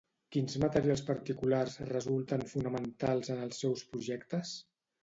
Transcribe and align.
Quins 0.35 0.55
materials 0.63 1.03
particulars 1.09 1.77
resulten 1.91 2.47
fonamentals 2.55 3.35
en 3.37 3.47
els 3.47 3.65
seus 3.67 3.89
projectes? 3.95 4.61